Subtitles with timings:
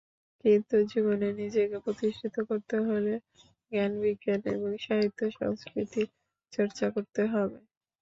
[0.45, 3.13] কিন্তু জীবনে নিজেকে প্রতিষ্ঠিত করতে হলে
[3.71, 6.07] জ্ঞান-বিজ্ঞান এবং সাহিত্য-সংস্কৃতির
[6.53, 7.57] চর্চাও করতে হবে।